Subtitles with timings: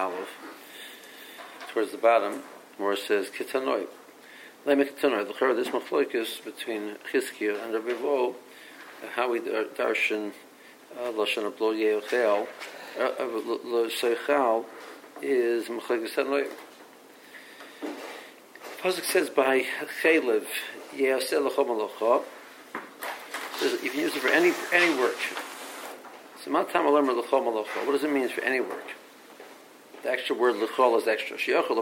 [0.00, 0.28] Aleph,
[1.70, 2.42] towards the bottom,
[2.78, 3.86] where it says Kitanoi.
[4.66, 8.34] Lema Kitanoi, the Chor, this machloikis between Chizkiah and Rabbi Vo,
[9.14, 10.32] how we darshan
[10.98, 12.46] uh, Lashon of Lo Yeochel,
[12.98, 13.08] uh,
[13.90, 14.64] Seichal,
[15.20, 16.48] is machloikis Tanoi.
[18.80, 19.66] Pasuk says by
[20.02, 20.46] Chalev,
[20.96, 22.22] Yeaseh Lachom Alacha,
[23.82, 25.18] you use it for any any work.
[26.42, 28.99] So What does it mean for any work?
[30.02, 31.36] The extra word lechol is extra.
[31.36, 31.76] Shiachol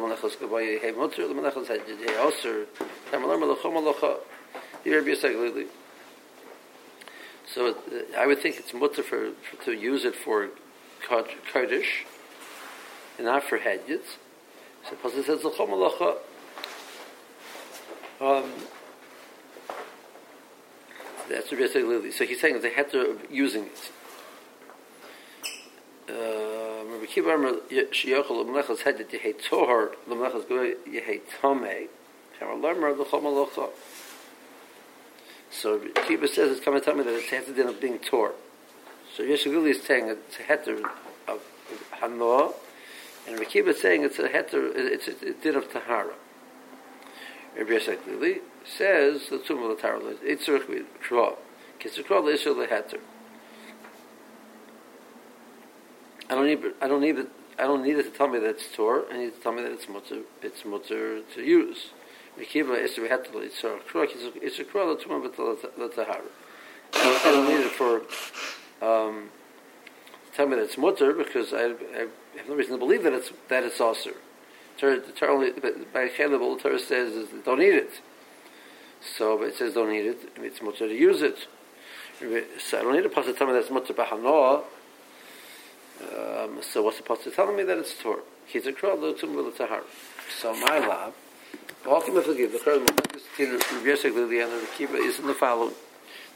[0.61, 0.93] hey hey.
[7.47, 7.75] So
[8.17, 10.51] I would think it's mutter for, for, to use it for
[11.07, 12.05] kodesh,
[13.17, 14.19] and not for hedges.
[14.89, 16.17] So it says lechom alocha.
[18.21, 18.51] Um,
[21.29, 23.93] that's basically so he's saying the heter of using it.
[26.09, 26.48] Rabbi
[27.09, 30.33] Kiva Amar Shiyochel Head that Yehei Tohar L'Chol
[33.23, 33.71] Malocha
[35.51, 37.99] So Kiva says it's coming to tell me that it's has to do of being
[37.99, 38.35] Tor.
[39.17, 40.87] So Yeshaguli is saying it's a heter
[41.27, 41.41] of
[41.95, 42.53] Hanoah
[43.27, 46.15] and Rabbi Kiva is saying it's a heter, it's a, din of Tahara.
[47.57, 51.37] Rabbi Yeshaguli says the Tumah of Tahara it's a Kva.
[51.81, 53.01] Kitzur Kva L'Israel L'Heter.
[56.31, 56.61] I don't need.
[56.81, 57.29] I don't need it.
[57.59, 59.05] I don't need it to tell me that it's Torah.
[59.11, 60.21] I need to tell me that it's mutter.
[60.43, 61.91] It's mutter to use.
[62.39, 62.45] I
[67.25, 68.03] don't need it for.
[68.81, 69.31] Um,
[70.35, 72.07] tell me that it's mutter because I, I,
[72.37, 74.11] have no reason to believe that it's that it's also.
[74.79, 75.53] Torah, Torah,
[75.93, 78.01] by Chalev, the Torah says is don't eat it.
[79.17, 80.33] So, but it says don't eat it.
[80.37, 81.49] It's mutter to use it.
[82.21, 84.63] So I don't need a pasuk to tell me that's mutter b'hanoah.
[86.01, 88.23] Um, so what's supposed to tell me that it's Torah?
[88.47, 89.83] He's a crow, lo tum v'lo tahar.
[90.41, 91.13] So my lab,
[91.87, 95.27] Walking with the give the third one, tin Yosef Lili and the Kiba is in
[95.27, 95.75] the following.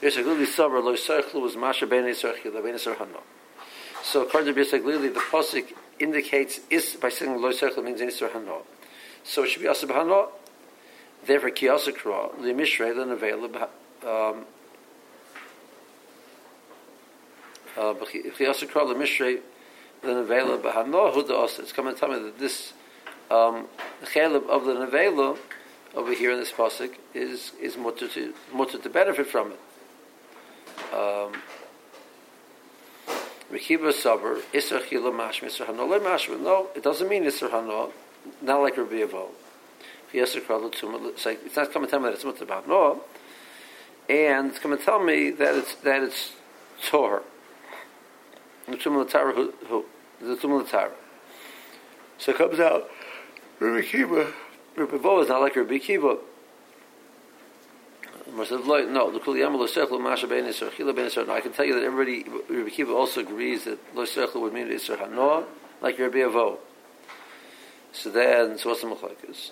[0.00, 3.20] Yosef Lili Sabra lo Serchlu was Masha Ben Yisrachi, the Ben Yisrachano.
[4.02, 8.62] So according to Yosef Lili, the Pasik indicates is by saying lo Serchlu means Yisrachano.
[9.24, 10.28] So it should be Asa Bahano.
[11.26, 13.68] Therefore, Ki Asa Kra, Li Mishrei, the Nevela,
[14.08, 14.44] um,
[17.76, 18.66] uh, Ki Asa
[20.02, 22.72] The nevela b'hano huda It's coming to tell me that this
[23.30, 23.66] um,
[24.04, 25.38] chelib of the nevela
[25.94, 29.60] over here in this pasuk is is mutter to mutter to benefit from it.
[30.92, 31.34] Um,
[33.52, 36.38] Rekiva saber isar chila mashma isar hano le.
[36.38, 37.92] No, it doesn't mean isar hano.
[38.40, 39.28] Not like Rabbi Avo.
[40.14, 43.02] It's like it's not coming to tell me that it's mutter no,
[44.08, 46.32] and it's coming to tell me that it's that it's
[46.84, 47.22] tor.
[48.68, 49.10] The Tumah
[49.66, 49.84] who,
[50.22, 50.92] the Tumah Torah.
[52.18, 52.88] So it comes out,
[53.58, 54.32] Rabbi Kiva,
[54.76, 56.18] Rabbi Vo is not like Rabbi Kiva.
[58.34, 58.38] No.
[58.38, 58.44] I
[61.40, 64.96] can tell you that everybody, Rabbi Kiva also agrees that Lo Sechel would mean Isra
[64.96, 65.44] Hanoah,
[65.80, 66.58] like Rabbi Avo.
[67.92, 69.50] So then, so what's the Machlekes?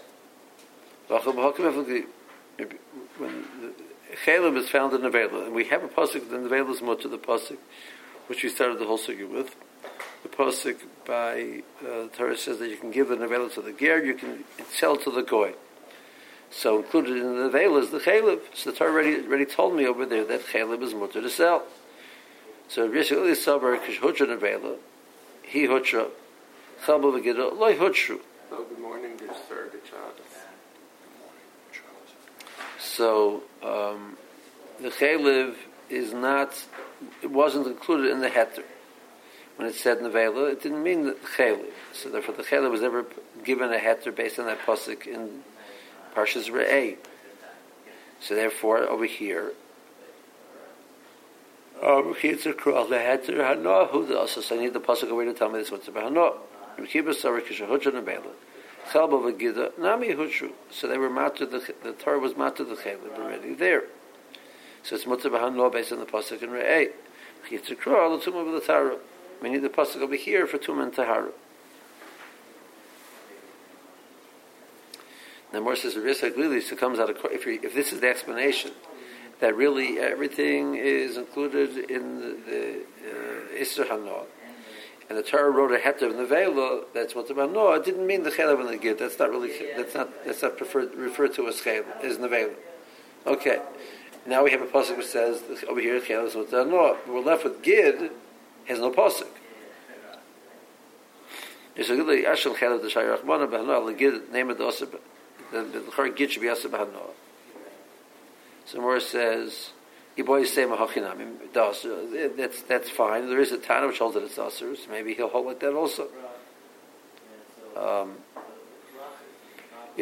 [3.19, 3.45] When
[4.25, 7.09] Chaleb is found in Nevela, and we have a pasuk, the Nevela is more to
[7.09, 7.59] the pasuk,
[8.29, 9.55] which we started the whole sugi with
[10.23, 13.73] the posik by uh, the Torah says that you can give the nevela to the
[13.73, 15.55] ger, you can sell to the goy.
[16.51, 18.41] So included in the nevela is the chalev.
[18.55, 21.65] So the Torah already, already told me over there that chalev is mutter to sell.
[22.69, 24.77] So basically, sabar kish hutra nevela,
[25.43, 26.11] he hutra,
[26.85, 28.21] chalba v'gida loy hutru.
[28.53, 29.69] Oh, good morning, dear sir.
[29.73, 30.15] Good child.
[32.79, 34.17] So um,
[34.81, 35.55] the chalev
[35.89, 36.65] is not,
[37.23, 38.65] it wasn't included in the heter
[39.61, 41.67] when it said Nevela, it didn't mean Chaylev.
[41.93, 43.05] So therefore the Chaylev was never
[43.45, 45.43] given a heter based on that pasuk in
[46.15, 46.97] Parshas Re'eh.
[48.21, 49.53] So therefore, over here,
[51.83, 55.51] um, cruel the heter hanoah who also so I need the pasuk away to tell
[55.51, 56.39] me this what's about hanoah.
[59.79, 60.53] Nami Hutru.
[60.71, 63.85] So they were matter the the Torah was matter the Chaylev already there.
[64.85, 66.93] So it's mutter based on the pasuk in Re'eh.
[67.47, 68.97] Chitzikra, the tumah of the Torah.
[69.43, 71.31] We need the pasuk over here for Tum and Tahara.
[75.53, 78.71] Now, more says Risa Glili, so comes out of if, if this is the explanation
[79.41, 84.25] that really everything is included in the, the uh,
[85.09, 88.23] And the Torah wrote a heter in the that's what about no, it didn't mean
[88.23, 88.99] the chelav and the gid.
[88.99, 92.55] That's not really that's not that's not preferred, referred to as chelav, as nevela.
[93.27, 93.61] Okay.
[94.27, 96.97] Now we have a pasuk which says over here chelav is what no.
[97.09, 98.13] We're left with gid
[98.71, 99.27] has no pasuk.
[101.77, 104.99] It's a good ashal chelav the shayrach mana behana the gid name of the osib
[105.53, 107.01] the the gid should be osib behana.
[108.67, 109.71] So more says
[110.25, 111.87] boy say mahachinam does
[112.37, 113.29] that's that's fine.
[113.29, 115.73] There is a Tana which holds that it's usher, so maybe he'll hold like that
[115.73, 116.09] also.
[117.77, 118.17] Um,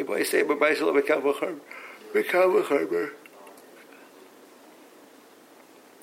[0.05, 1.57] boy say but by shelo bekav b'char
[2.13, 3.11] bekav.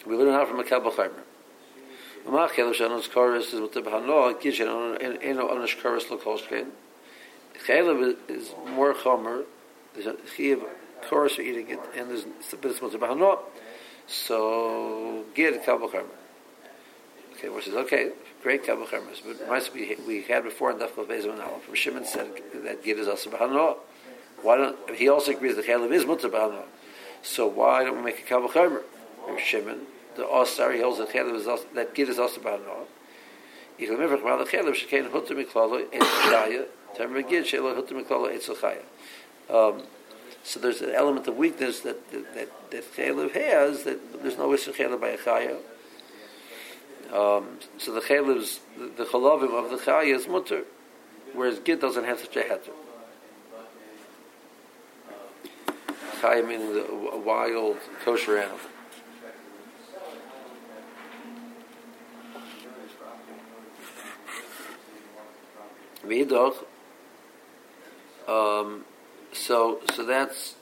[0.06, 0.92] We learn out from a kabel
[2.25, 2.29] chaymer.
[2.29, 6.65] ומה החלב שאנוס קורס is what בהנו, גישן אינו אנוס קורס לקושכן.
[7.67, 9.43] Chaylev is more chomer,
[9.93, 10.63] there's a chiv
[11.07, 13.39] chorus for eating it, and there's a bit of mutter bahano.
[14.07, 16.05] So, get kabel chomer.
[17.33, 18.11] Okay, which is okay,
[18.41, 21.59] great kabel chomers, but must be we had before in Dafkov Bezim now.
[21.65, 23.77] From Shimon said that gid is also bahano.
[24.41, 26.63] Why don't he also agrees that chaylev is mutter bahano?
[27.21, 28.81] So why don't we make a kabel chomer?
[29.37, 29.85] Shimon
[30.16, 32.86] the Osar, holds that Chelev is also, that Gid is also Bahano.
[33.78, 36.64] If you remember, Chmal Chelev, Shekein Hutter Miklalo, Eitz Chaya,
[36.96, 38.82] Term Gid, Shelo Hutter Miklalo, Eitz Chaya.
[39.48, 39.82] Um,
[40.42, 44.52] so there's an element of weakness that that that, that Chelev has that there's no
[44.52, 45.56] issue Chelev by a Chaya.
[47.12, 50.64] Um, so the Chelev's the, the Chalavim of the Chaya is mutter,
[51.34, 52.72] whereas Gid doesn't have such a heter.
[56.20, 58.58] Chaya meaning the, a wild kosher animal.
[66.06, 66.56] V'idach,
[68.28, 68.84] um,
[69.32, 70.54] so so that's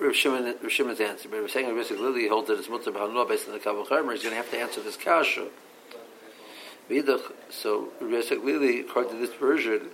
[0.00, 1.28] Rav Shimon, Rav Shimon's answer.
[1.28, 4.12] But we're saying basically Lily holds that it's mutter b'hanua based on the Kabbalah Charmer.
[4.12, 5.46] He's going to have to answer this kasha.
[6.88, 9.90] V'idach, so Rav Lily, according to this version,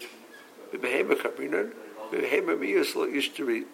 [0.72, 1.72] b'behema kaprinan,
[2.10, 3.64] b'behema miyus lo yishtari.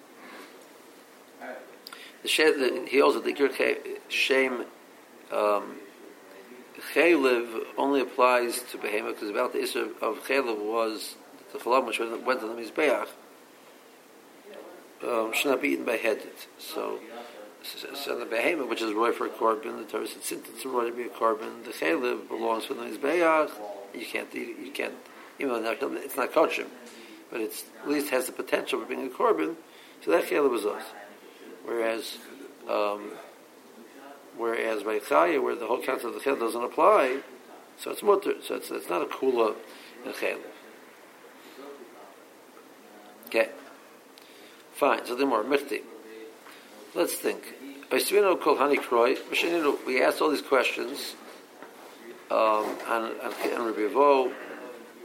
[2.23, 4.65] The he holds that the shame
[5.33, 5.77] um,
[6.95, 11.17] Chaylev only applies to Behemoth because about the issue of Chaylev was
[11.53, 13.09] the Chalam which went to the Mizbeach
[15.07, 16.33] um, should not be eaten by headed.
[16.59, 17.01] So,
[17.63, 20.91] so the Behemoth, which is roy for a korban, the Torah said since it's roy
[20.91, 23.51] to be a korban, the Chaylev belongs to the Mizbeach.
[23.95, 24.95] You can't eat you can't,
[25.39, 26.67] even though it's not kosher,
[27.31, 29.57] but it's at least has the potential for being a korban.
[30.05, 30.85] So that Chaylev was us.
[31.65, 32.19] Whereas,
[32.69, 33.13] um,
[34.43, 37.21] Whereas by Chaya, where the whole concept of the Chel doesn't apply,
[37.79, 38.35] so it's mutter.
[38.43, 39.55] So it's, it's not a kula
[40.05, 40.39] in Chel.
[43.27, 43.51] Okay.
[44.73, 45.07] Fine.
[45.07, 45.83] So the more Michti.
[46.93, 47.55] Let's think.
[49.87, 51.15] We asked all these questions
[52.29, 54.33] um, on, on, on Rabbi Vo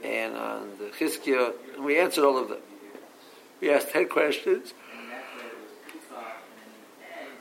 [0.04, 2.62] and on the Chizkiah, and we answered all of them.
[3.62, 4.74] We asked ten questions.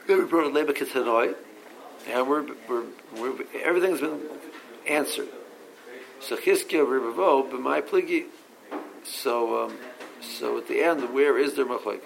[0.06, 1.34] Then we brought Ketanoi,
[2.08, 2.84] and we're, we're,
[3.16, 4.20] we're, everything's been
[4.88, 5.28] answered.
[6.20, 8.26] So Chizkiah Ribavo, my pligi.
[9.04, 9.78] So, um,
[10.20, 12.00] so at the end, where is their machlokes?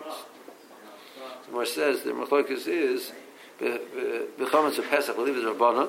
[1.46, 3.12] The more says their machlokes is
[3.60, 5.16] bechametz of Pesach.
[5.16, 5.88] Believe it's Rabbana.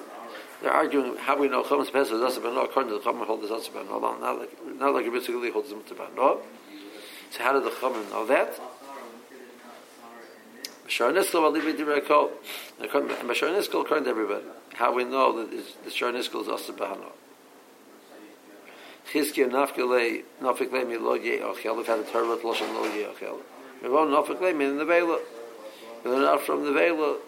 [0.62, 3.52] They're arguing how we know chametz Pesach is also according to the Chachamim hold is
[3.52, 8.10] also not like not like Rabbi Tzigli holds them to So how did the Chachamim
[8.12, 8.60] know that?
[10.92, 12.32] Shar Niskel Alibi Dirakol.
[12.82, 14.44] And by Niskel, according to everybody,
[14.74, 17.14] how we know that the Shar Niskel is also Bahano.
[19.10, 23.38] Chizkiya Nafkele, Nafikle Milo Ye Ochel, if had a Torah with Loshan Lo Ye Ochel.
[23.82, 25.22] Mivon Nafikle, in the Vela.
[26.04, 27.20] We learn out from the Vela,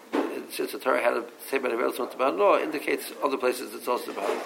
[0.50, 4.12] since the Torah had a say by it's not Bahano, indicates other places it's also
[4.12, 4.42] Bahano.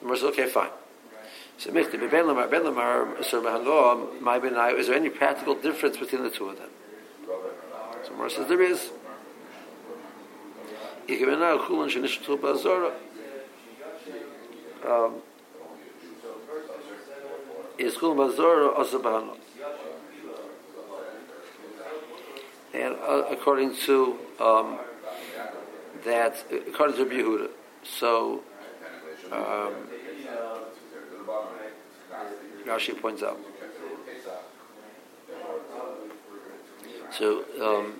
[0.00, 0.70] The Mercer, okay, fine.
[1.58, 5.96] So Michti, Ben Lamar, Ben Lamar, Sir Bahano, my Benai, is there any practical difference
[5.96, 6.70] between the two of them?
[8.04, 8.90] So Mar says there is.
[11.06, 12.92] Ikemena Chulun Shenishtu Bazora.
[14.84, 15.14] Um,
[17.78, 19.36] is Chulun Bazora also Bahano.
[22.74, 24.78] And uh, according to um,
[26.04, 27.50] that, according to Yehuda,
[27.84, 28.42] so
[29.30, 29.74] um,
[32.66, 33.38] Rashi points out.
[37.12, 37.94] So um,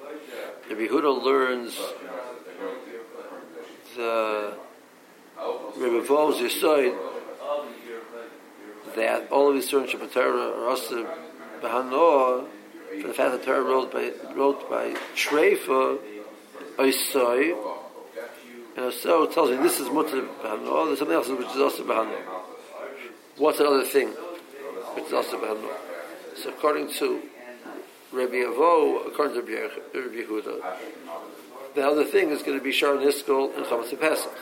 [0.68, 1.78] the Yehuda learns
[3.96, 4.54] the
[5.76, 6.96] Rebbe Volz Yisoid
[8.96, 11.06] that all of these certain Shabbatara are also
[11.60, 12.46] Behanoah
[13.00, 15.98] for the fact that Torah wrote by wrote by Shreifa
[16.78, 17.78] Yisoid
[18.76, 22.22] and so tells me this is Mutter Behanoah, there's something else which is also Behanoah.
[23.36, 24.14] What's another thing
[24.94, 25.76] which is also Behanoah?
[26.36, 27.22] So according to
[28.12, 29.40] Rabbi Avo, according to
[29.94, 30.76] Rabbi Yehuda,
[31.74, 34.36] the other thing is going to be Sharon and Chametz Pesach.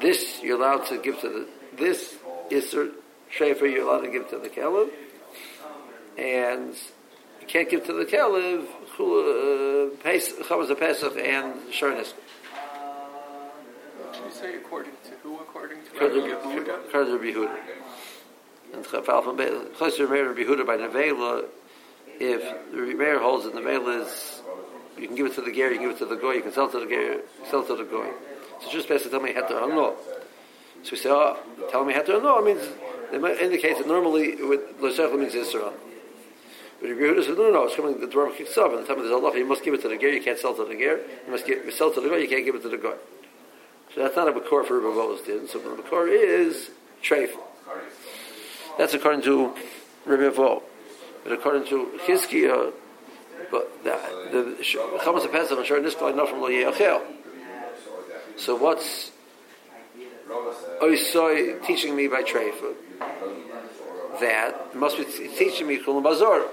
[0.00, 2.16] this you're allowed to give to the this
[2.50, 2.92] Isser
[3.32, 4.90] Shefer you're allowed to give to the Kelev,
[6.16, 6.74] and
[7.40, 8.66] you can't give to the Chavaz
[10.70, 12.12] uh, Pesach and Sharnis.
[14.12, 15.38] Did you say according to who?
[15.38, 16.86] According to Rabbi Yehuda?
[16.86, 17.85] According to Rabbi Yehuda.
[18.76, 21.46] And Chafal from Chesed Rabbi Yehuda by Nevela,
[22.20, 24.42] if the Meir holds that the Nevela is,
[24.98, 26.42] you can give it to the Ger, you can give it to the Goy, you
[26.42, 28.10] can sell it to the Ger, sell it to the Goy.
[28.60, 29.94] So just basically tell me Heter Hano.
[30.82, 31.38] So we say, oh,
[31.70, 32.60] tell me Heter Hano means,
[33.12, 35.72] it indicates that normally with Lo means Yisrael.
[36.78, 38.86] But Rabbi Yehuda says, no, no, no, it's coming, the dwarf kicks up, and the
[38.86, 40.66] time there's Allah, you must give it to the Ger, you can't sell it to
[40.66, 42.68] the Ger, you must give, sell it to the Goy, you can't give it to
[42.68, 42.96] the Goy.
[43.94, 45.48] So that's not a Makor for Rabbi did.
[45.48, 46.68] So the Makor is
[47.02, 47.30] Treif.
[48.78, 49.54] That's according to
[50.04, 50.62] Rabbi Vo.
[51.24, 52.70] But according to Chizkiah, uh,
[53.50, 57.02] but the Chamas Pesach and Shor Niskal not from Lo.
[58.36, 59.12] So what's
[60.82, 62.74] Oisoi teaching me by Treifa?
[64.20, 66.48] That must be teaching me Kulam Bazor.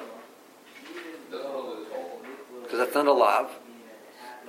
[2.64, 3.50] Because that's not a lav.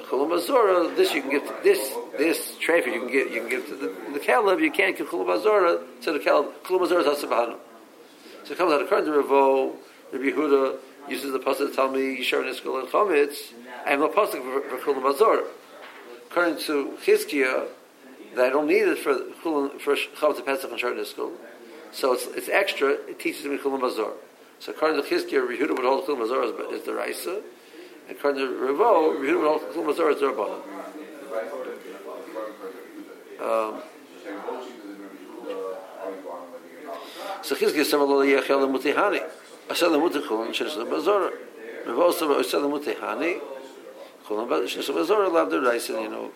[0.02, 3.48] Chulam Azora, this you can give to, this this treifa you can give you can
[3.48, 6.52] give to the, the Caleb, you can't give Chulam Azora to the Caleb.
[6.64, 7.56] Chulam Azora is Hasabahanu.
[8.44, 9.76] So it comes out according to Ravo,
[10.12, 10.76] Rabbi Yehuda
[11.08, 13.52] uses the pasuk to tell me Yishar Niskol and Chometz.
[13.86, 15.44] I have no pasuk for, for Chulam Azora.
[16.30, 17.66] According to Chizkiah,
[18.34, 21.32] that I don't need it for Chulam for Chometz Pesach and Shar Niskol.
[21.92, 22.90] So it's it's extra.
[22.90, 24.14] It teaches me Chulam Azora.
[24.58, 27.40] So according to Chizkiah, Rabbi Yehuda would hold Chulam Azora as, as the Raisa.
[28.08, 30.64] and kind of revolve, you know, it's almost always there about.
[33.40, 33.82] Um,
[37.42, 39.22] so he's got some of the Yechel and Mutihani.
[39.70, 41.32] I said the Mutihani, she said the Bazora.
[41.86, 43.40] We've also said the Mutihani,
[44.68, 46.30] she said the Bazora, love rice, you know,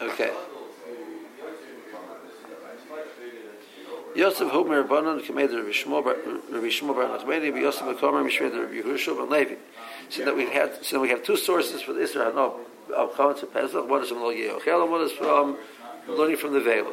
[0.00, 0.32] okay.
[4.14, 6.14] Yosef hob mir bannen kemeder vi shmo ba
[7.60, 9.56] yosef ba mishmeder vi hushov Levi
[10.10, 12.60] So that we had so we have two sources for the Isra Hanob
[12.94, 13.88] of Chametz and Pesach.
[13.88, 15.56] One is from Lo Yehochel one is from
[16.08, 16.92] learning from the Vela.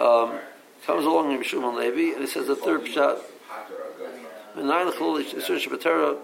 [0.00, 0.38] Um,
[0.84, 3.18] comes along in Mishum Levi, and it says the third shot.
[4.56, 6.18] Menayin Chol Yisur Shabbatara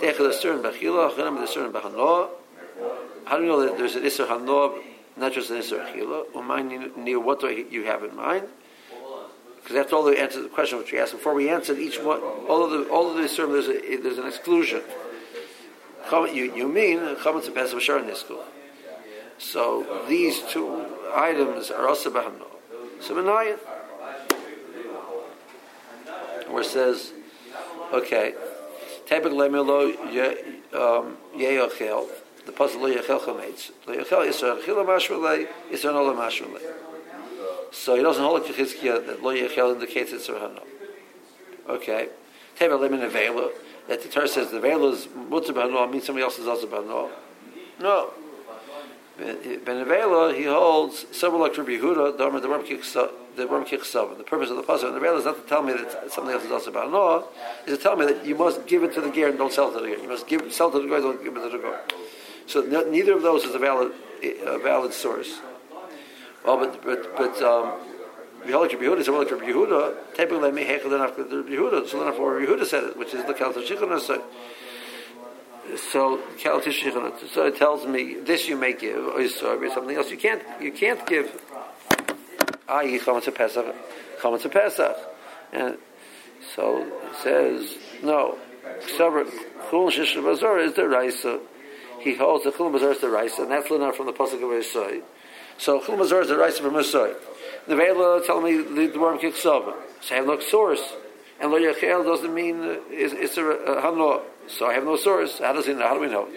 [0.00, 2.28] Yisur and Bechila Achanam and Bechanoah.
[3.24, 4.82] How do you know that there's an Isra Hanoah,
[5.16, 6.26] not just an Isra Achila?
[6.32, 8.48] Umayni near what do you have in mind?
[9.62, 11.34] Because that's all the answer to the question which we asked before.
[11.34, 14.82] We answered each one, all of the all of the Isra, there's there's an exclusion.
[16.10, 18.42] You, you mean Chametz and Pesach Niskul.
[19.38, 22.46] So these two items are also Bahano.
[23.00, 23.58] So Menayin
[26.52, 27.12] where it says,
[27.92, 28.34] okay,
[29.06, 29.88] Tebek Lemelo
[30.74, 32.08] um, Yeyochel,
[32.44, 33.70] the puzzle Lo Yechel Chametz.
[33.86, 36.60] Lo Yechel Yisrael Chila Mashrele, Yisrael Ola Mashrele.
[37.72, 40.62] So he doesn't hold like Chizkiah that Lo Yechel indicates it's Hano.
[41.68, 42.08] Okay.
[42.58, 43.50] Tebek Lemon Avela,
[43.88, 47.10] that the Torah says the Avela is Mutzah Bahano, means somebody else is also Bahano.
[47.80, 48.10] No.
[49.18, 54.18] Ben Avela, he holds several like Rabbi Yehuda, the the Ram Kichsav.
[54.18, 56.34] The purpose of the puzzle in the Avela is not to tell me that something
[56.34, 57.26] else is also no,
[57.66, 59.70] is to tell me that you must give it to the ger and don't sell
[59.70, 60.02] it to the ger.
[60.02, 61.80] You must give sell it to the guy, don't give it to the guy.
[62.46, 65.40] So neither of those is a valid a valid source.
[66.44, 67.72] Well, but but but um,
[68.44, 70.14] Behold, Rabbi Yehuda like Rabbi Yehuda.
[70.14, 71.88] Typically, me hechel after Rabbi Yehuda.
[71.88, 74.00] So Rabbi Yehuda said it, which is the Kalta Shikhanah.
[74.00, 74.22] So
[75.76, 76.20] so
[77.46, 81.40] it tells me this you may give or something else you can't you can't give
[82.68, 82.98] i.e.
[82.98, 83.74] chametz pesach
[84.20, 84.96] chametz pesach
[85.52, 85.78] and
[86.56, 88.36] so it says no
[88.98, 89.24] chul
[89.90, 91.38] shishul bazar is the raisa
[92.00, 94.40] he holds the chul bazar is the raisa and that's learned from the pasuk of
[94.40, 95.00] Yisai
[95.58, 97.14] so chul bazar is the raisa from Yisai
[97.66, 100.94] the Vela tell me the worm kicks over so I have no source
[101.40, 104.96] and lo yachel doesn't mean uh, is it's a uh, hamlo so I have no
[104.96, 105.38] source.
[105.38, 105.86] How does he know?
[105.86, 106.28] How do we know?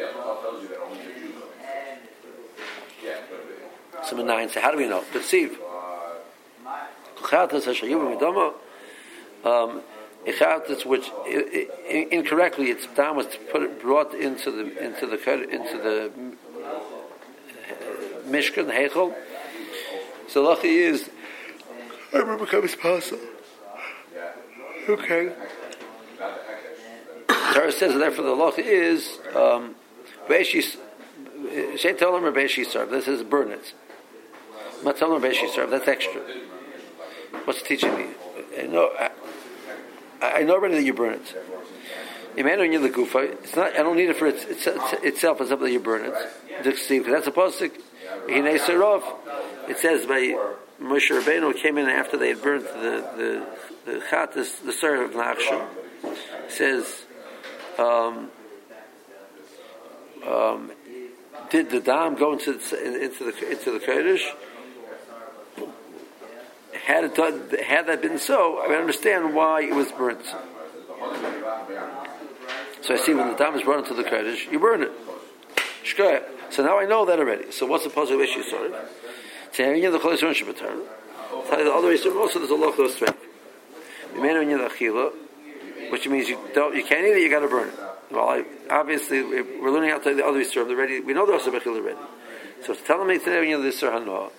[4.12, 4.50] Number nine.
[4.50, 5.04] So how do we know?
[5.12, 5.58] Perceive.
[9.44, 9.82] Um,
[10.86, 11.12] which
[11.88, 16.12] incorrectly it's down was put brought into the into the into the
[18.26, 19.14] Mishkan Heichel.
[20.28, 21.10] So lucky is
[22.14, 23.20] remember coming to
[24.88, 25.34] Okay.
[27.28, 29.76] Torah says therefore the law is um,
[30.28, 30.78] Beishis
[31.76, 32.90] Sheitolim or Beishi serve.
[32.90, 33.74] This is burn it.
[34.84, 35.70] Or Beishi serve.
[35.70, 36.22] That's extra.
[37.46, 38.06] What's teaching me?
[38.58, 38.92] I know.
[39.00, 39.12] I,
[40.22, 41.36] I know already that you burn it.
[42.38, 43.32] Imagine the gufa.
[43.32, 43.74] It's not.
[43.74, 45.40] I don't need it for its, its, itself.
[45.42, 46.14] It's something that you burn it.
[46.64, 47.80] Because that's a pasuk.
[48.28, 50.22] It says by
[50.82, 53.46] Moshe Rabbeinu came in after they had burnt the
[53.86, 55.68] the the chat, the, sir of Nachshon.
[56.50, 57.04] Says.
[57.78, 58.32] Um,
[60.26, 60.72] um,
[61.50, 64.24] did the dam go into the, into the into the kodesh?
[66.86, 70.26] Had it done, had that been so, I understand why it was burnt.
[72.82, 74.92] So I see when the dam is brought into the kodesh, you burn it.
[75.84, 76.24] Shkoya.
[76.50, 77.52] So now I know that already.
[77.52, 78.44] So what's the positive issue?
[78.44, 78.72] Sorry.
[79.52, 80.82] Saying the cholesterol shabbatar.
[81.50, 83.20] The other way, also there's a lot of strength.
[84.16, 85.12] Man in the achila,
[85.92, 87.74] which means you don't, you can't eat it, you got to burn it.
[88.12, 91.02] Well, I, obviously we're learning how to the other Yisur already.
[91.02, 91.98] We know the Asa Bechil already.
[92.66, 94.32] So it's telling me today you know the Hanoah.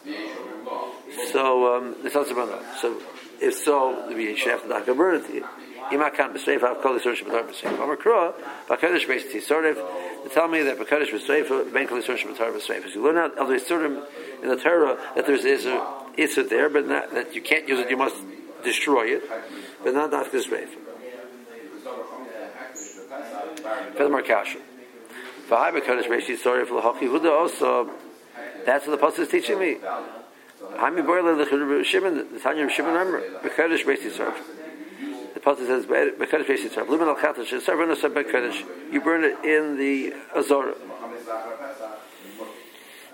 [1.32, 3.00] So um, it's about So
[3.40, 5.44] if so, we should have to not burn it
[5.88, 6.00] to you.
[6.00, 7.82] Ima kan b'sreif av kol yisur shematar b'sreif.
[7.82, 8.34] Amar kro,
[8.68, 12.84] b'kadosh sort of to tell me that b'kadosh b'sreif ben kol yisur shematar b'sreif.
[12.84, 14.04] As you learn out of the yisurim
[14.42, 17.90] in the Torah that there's is a there, but not, that you can't use it,
[17.90, 18.16] you must
[18.64, 19.22] destroy it,
[19.84, 20.68] but not not b'sreif.
[23.96, 24.58] Furthermore, kasha.
[25.48, 27.90] V'hai b'kadosh basically sorry for the hochi huda also.
[28.64, 29.76] That's what the pasuk is teaching me.
[30.78, 32.94] I'm in boiler the Shimon, the Tanya Shimon.
[32.94, 34.34] Remember, b'kadosh basically sorry.
[35.46, 37.60] Pasuk says, "Bekodesh Beis Yitzhak." Lumen al Chatash.
[37.62, 38.64] Seven of Bekodesh.
[38.92, 40.74] You burn it in the Azor.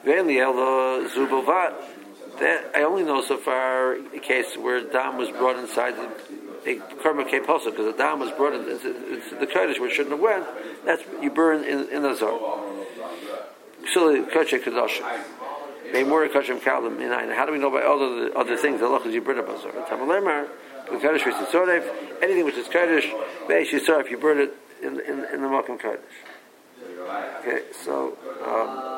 [0.07, 1.75] Ve'en Liel Zubovat.
[2.41, 5.95] That I only know so far a case where dam was brought inside
[6.65, 10.13] the karma came also because the dam was brought into, into the where it shouldn't
[10.13, 10.47] have went.
[10.87, 12.03] That's you burn in in.
[12.17, 12.73] So
[13.95, 15.03] the kodesh kadosh.
[15.93, 18.81] How do we know by the other things?
[18.81, 20.49] The lachas you burn up azor.
[20.87, 22.23] Tamalemar.
[22.23, 23.07] Anything which is Kaddish,
[23.49, 26.01] if you burn it in, in, in the Malkim Kaddish.
[27.41, 28.93] Okay, so um,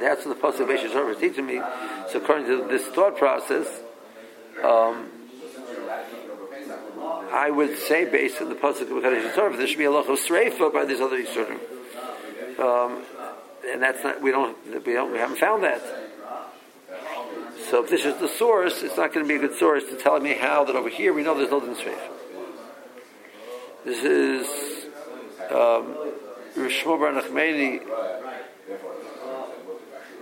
[0.00, 1.60] that's what the Pasuk Beish Yisrael is teaching me.
[2.10, 3.66] So according to this thought process,
[4.64, 5.10] um,
[7.30, 10.08] I would say based on the Pasuk of Kaddish Yisrael, there should be a lot
[10.08, 11.58] of Sreifa by these other Yisraelim.
[12.58, 13.04] Um,
[13.70, 16.07] and that's not, we don't, we don't, we haven't found that.
[17.70, 19.96] So if this is the source, it's not going to be a good source to
[19.96, 21.76] tell me how that over here we know there's no din
[23.84, 24.46] This is
[25.50, 25.94] um,
[26.56, 27.82] Rishmo Bar Nachmeni.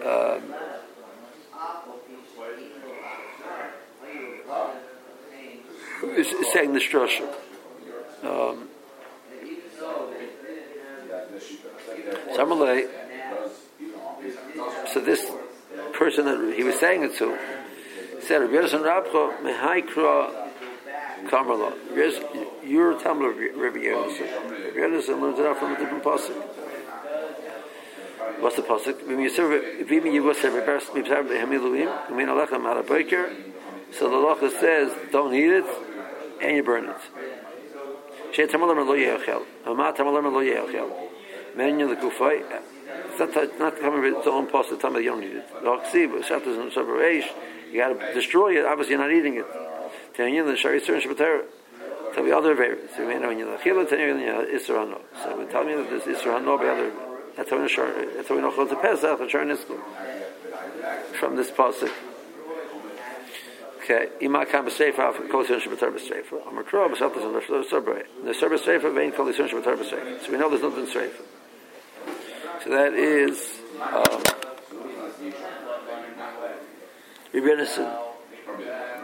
[0.05, 0.55] Um,
[6.17, 7.29] is, saying the structure.
[8.25, 8.69] Um,
[14.93, 15.31] so this
[15.97, 17.37] person that he was saying it to
[18.21, 20.51] said, Rabbi Yosan Rabcho, Mehaikra
[21.29, 21.73] Kamala.
[22.65, 24.75] You're a tumbler, Rabbi Yosan.
[24.75, 26.37] Rabbi Yosan learns it out from a different pasuk.
[28.41, 29.03] What's the pasuk?
[29.05, 29.49] V'mi yisur
[29.87, 33.33] v'mi yivoseh v'beres v'bzar v'hemiluim v'min alechem ala boiker.
[33.93, 35.67] So the law says, don't eat it,
[36.43, 36.97] and you burn it.
[38.33, 39.43] Shei tamalim lo yechel.
[39.65, 40.91] Hama tamalim lo yechel.
[41.55, 42.43] Men yin l'kufay
[43.21, 44.79] it's not, not coming with its own post.
[44.81, 45.49] Time you don't need it.
[45.63, 47.25] The in.
[47.73, 48.65] You got to destroy it.
[48.65, 49.47] Obviously, you're not eating it.
[50.17, 51.45] The.
[52.17, 52.97] So the other variants.
[52.97, 55.01] So we know when you're Chila, Tanyin you Isra Hano.
[55.23, 56.91] So we tell me that there's Isra Hano by other.
[57.37, 58.13] That's how we know.
[58.17, 59.79] That's how we know Chol Pesach and Shari Niskel.
[61.21, 61.93] From this pasuk.
[63.85, 66.49] Okay, ima kam b'seifa kol yisrael shabbatar b'seifa.
[66.49, 68.05] Amar kro b'seifa is the Sabray.
[68.25, 70.25] The b'seifa vein kol yisrael shabbatar b'seifa.
[70.25, 71.23] So we know there's nothing seifa.
[72.67, 74.23] So that is um,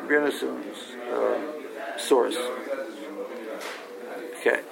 [0.09, 0.31] Rabbi
[1.13, 1.49] um,
[1.97, 2.37] source.
[4.41, 4.63] Okay.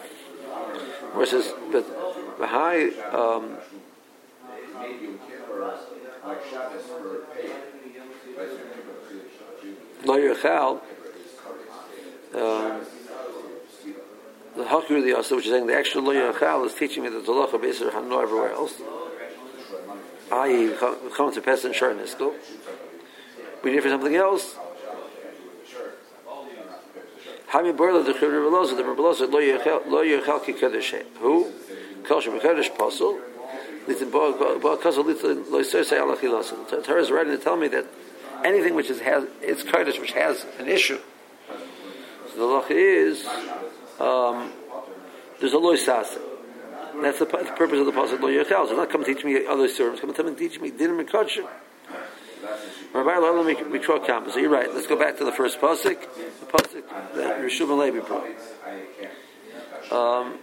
[1.15, 1.87] Versus, but
[2.41, 2.89] the high.
[3.13, 3.59] Um,
[10.05, 10.81] Lo Yechal,
[12.35, 12.81] um,
[14.61, 17.09] the Hakur of the Asa, which is saying the extra Lo Yechal, is teaching me
[17.09, 18.81] that the Locha Beisar Hano everywhere else.
[20.33, 20.75] I.e.,
[21.15, 22.35] come to Pesach and Shar Niskel.
[23.65, 24.57] We need for something else.
[27.51, 29.31] Hami Borla the Chur Rebbelosa, the Rebbelosa,
[29.91, 31.05] Lo Yechal Ki Kedesh.
[31.19, 31.51] Who?
[32.05, 33.21] Kol Shem Kedesh Pasul.
[33.87, 36.69] Litin Bo Kazal Litin Lo Say Allah Chilasin.
[36.71, 37.87] The Torah is writing to tell me that
[38.45, 40.99] anything which is, has, it's Kodesh, which has an issue.
[42.33, 43.27] So the law is,
[44.01, 44.53] um,
[45.41, 46.21] there's a loy sasa.
[47.03, 48.69] That's the, the, purpose of the pasuk lo yachal.
[48.69, 50.01] So not come teach me other sermons.
[50.01, 51.47] Come and teach me dinner mekachim.
[52.93, 54.35] Rabbi let we try campus.
[54.35, 54.73] So you're right.
[54.73, 55.99] Let's go back to the first pasuk.
[56.41, 58.27] The pasuk that Rishub and Levi brought.
[59.93, 60.39] Um.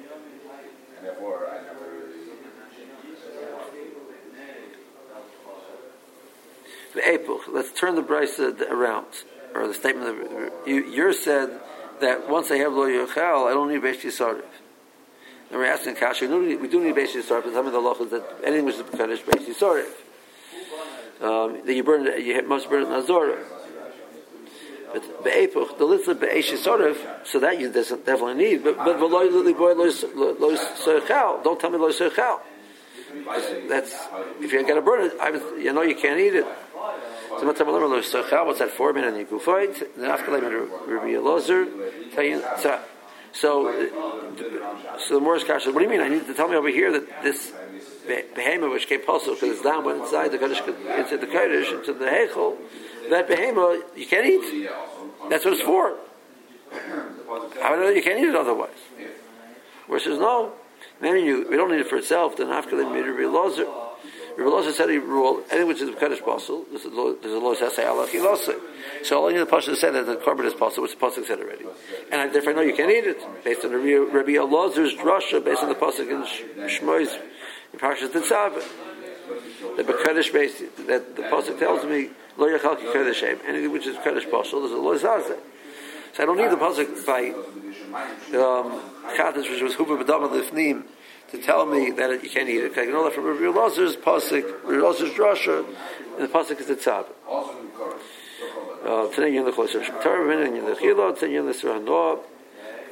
[7.50, 9.06] Let's turn the brisa around,
[9.54, 10.10] or the statement.
[10.10, 11.60] Of, you, you said
[12.02, 14.44] that once I have lo yochal, I don't need Beish Yisarif.
[15.50, 18.24] And we're asking Kasha, we do need Beish Yisarif, but some of the is that
[18.44, 19.88] anything which is Kaddish Beish Yisarif.
[21.20, 23.44] Um, that you burn you must burn it in Azorah.
[24.94, 28.64] But be'epuch, the little be'esh yisarif, so that you definitely need.
[28.64, 31.44] But but v'loy lili boy loy soichal.
[31.44, 32.40] Don't tell me loy soichal.
[33.68, 33.96] That's
[34.40, 35.30] if you're going to burn it, I
[35.60, 36.46] you know you can't eat it.
[37.40, 38.74] So what's that.
[39.98, 41.66] Then Rabbi Elazar.
[43.34, 43.72] So,
[44.98, 46.02] so the Morris Kasha, what do you mean?
[46.02, 47.52] I need to tell me over here that this
[48.36, 51.94] behemoth which came also because it's down went inside the Kaddish, into the Kaddish, into
[51.94, 52.58] the Hechel,
[53.10, 54.70] that behemoth you can't eat.
[55.30, 55.98] That's what it's for.
[57.62, 58.70] How do you can't eat it otherwise?
[59.88, 60.54] Where says no,
[61.02, 62.36] man, you we don't need it for itself.
[62.38, 63.87] Then made a real lozer.
[64.38, 66.64] Rabbi said he ruled anything which is Kaddish possible.
[66.70, 68.54] There's a law that says Allah Chilose.
[69.04, 71.66] So all the Pasha said that the korban is possible, which the pasuk said already,
[72.12, 75.64] and I therefore know you can't eat it based on the Rabbi Elazar's drasha, based
[75.64, 76.22] on the pasuk in
[76.68, 77.18] Shmois
[77.74, 78.64] in Parshas Tetzaveh.
[79.76, 83.98] The Kaddish based that the pasuk tells me lo yachal ki Kaddish anything which is
[84.04, 84.62] Kaddish possible.
[84.62, 85.40] There's a law zazeh.
[86.14, 87.30] So I don't need the pasuk by
[88.38, 88.82] um,
[89.16, 90.84] Kaddish, which was Huber B'dam Lifnim
[91.32, 92.72] to tell me that you can't eat it.
[92.72, 95.66] I can that from Rabbi Elazar's pasuk, Rabbi Elazar's drasha,
[96.18, 97.06] and the pasuk is the tzab.
[98.86, 101.48] Uh, today you're in the Chosher Shemtarvin, and you're in the Chilo, today you're in
[101.48, 102.18] the Surah.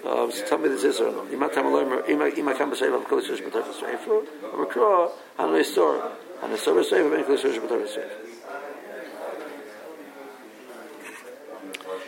[0.06, 1.32] Um, so tell me this is or not.
[1.34, 6.12] Ima tam aloymer, ima kam b'seiv av kol yisrael shmetar v'sreifu, ama kro, hanu yistor,
[6.42, 8.18] hanu yistor v'sreifu, ben kol yisrael shmetar v'sreifu.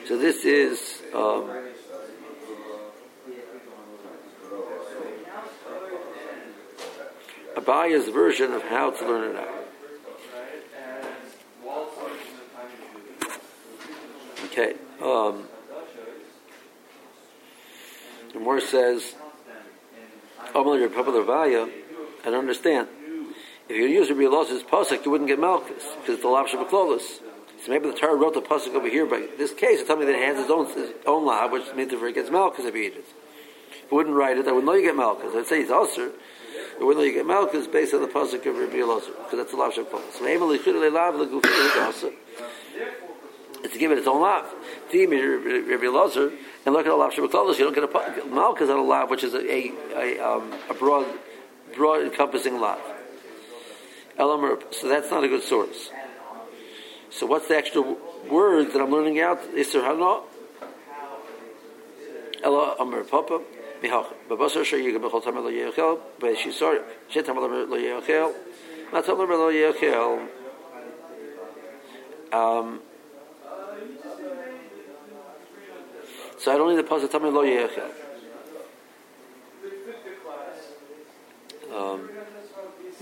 [0.07, 1.49] So this is, um,
[7.57, 9.67] Abaya's version of how to learn it out.
[14.45, 14.75] Okay.
[15.01, 15.47] Um,
[18.33, 19.15] the more says,
[20.53, 21.69] Amalek Republic of Avaya,
[22.21, 22.87] I don't understand.
[23.67, 26.69] If you use Rabbi Elazar's pasuk, you wouldn't get Malchus because it's the Lav Shabbat
[26.69, 27.21] So
[27.67, 30.15] maybe the Torah wrote the pasuk over here, but this case, it told me that
[30.15, 32.85] it has its own his own law, which means if he gets Malchus if he
[32.85, 33.05] eats it.
[33.71, 35.33] If he wouldn't write it, I wouldn't know you get Malchus.
[35.35, 36.11] I'd say he's also
[36.77, 39.57] but when you get Malchus based on the pasuk of Rabbi Elazar, because that's the
[39.57, 40.01] lav shekol.
[40.13, 42.13] So Emel Yichud Lav Legufi
[43.63, 44.45] It's to give it its own lav.
[44.91, 46.31] Team Rabbi Elazar,
[46.65, 47.57] and look at a lav shebeklolos.
[47.57, 50.73] You don't get a Malchus on a lav, which is a a, a, um, a
[50.73, 51.07] broad,
[51.75, 52.79] broad encompassing lav.
[54.19, 54.59] Elamer.
[54.71, 55.89] So that's not a good source.
[57.09, 57.81] So what's the extra
[58.29, 59.41] word that I'm learning out?
[59.53, 60.21] Isser Hana.
[62.43, 63.41] Ela Amar Papa.
[63.81, 64.13] Mihach.
[64.29, 65.51] Babasar Shar Yiga Bechol Tamer Lo
[67.09, 67.47] Shet Tamer Lo
[69.51, 70.27] Lo.
[72.31, 72.81] Um,
[76.37, 77.91] so I don't need the pasuk Tamer Lo Yechel.
[81.73, 82.09] Um,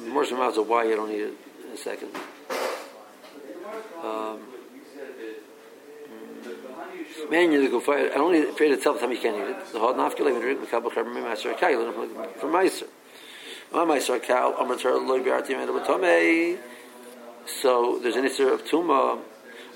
[0.07, 1.33] more some of why you don't need it
[1.65, 2.09] in a second.
[4.03, 4.39] Um,
[7.29, 8.11] Man, you go fire.
[8.13, 8.43] I only
[8.77, 9.71] tell the time you can't eat it.
[9.71, 11.91] The hot nafkele when drink mekabel chaber me meiser kail
[12.39, 12.87] from meiser.
[13.73, 16.59] My meiser kal amateur loy biarti of tome.
[17.45, 19.21] So there's an issue of tuma.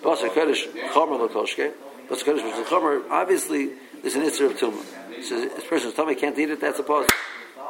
[0.03, 1.71] Basa kaddish chamer lokoshke.
[2.09, 3.09] Basa kaddish which.
[3.09, 3.71] Obviously,
[4.01, 5.23] there's an issue of tuma.
[5.23, 6.59] So this person's tummy can't eat it.
[6.59, 7.07] That's a pause.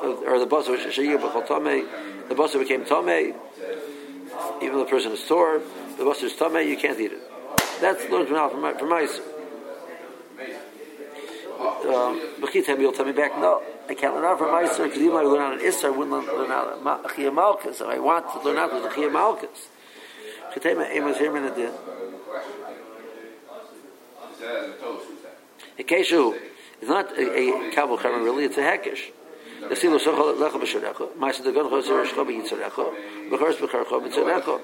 [0.01, 1.87] Or the basa which sheyah b'chol tome.
[2.27, 3.35] The basa became tome.
[4.61, 5.61] Even the person is sore,
[5.97, 6.57] the basa is tome.
[6.67, 7.21] You can't eat it.
[7.79, 8.89] That's learned from from, from
[11.85, 15.15] um, you'll tell me back, no, I can't learn out from Meiser, because even if
[15.15, 17.75] I learn out an Isser, I wouldn't learn out Achia Malkus.
[17.75, 19.67] So I want to learn out with Achia Malkus.
[20.53, 21.71] Chetema Amos Hirman Adin.
[25.77, 26.37] A Keshu
[26.81, 29.11] is not a, a Kabul Chamer really, it's a Hekish.
[29.67, 34.61] The Silo Sochol Lecha B'Sharecha, Meiser the Gon Chosir Shcho B'Yitzarecha, B'Chors B'Charcho B'Tzarecha.